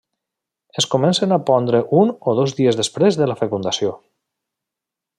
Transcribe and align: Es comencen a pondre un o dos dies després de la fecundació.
Es 0.81 0.87
comencen 0.93 1.35
a 1.35 1.37
pondre 1.51 1.81
un 1.99 2.15
o 2.31 2.35
dos 2.41 2.57
dies 2.61 2.81
després 2.83 3.23
de 3.23 3.31
la 3.33 3.39
fecundació. 3.45 3.97